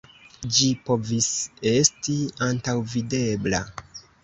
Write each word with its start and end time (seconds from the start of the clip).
Ĝi 0.53 0.69
povis 0.87 1.27
esti 1.73 2.17
antaŭvidebla. 2.49 3.65